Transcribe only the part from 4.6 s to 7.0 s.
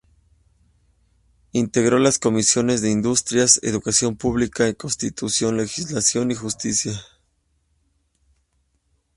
y Constitución, Legislación y Justicia.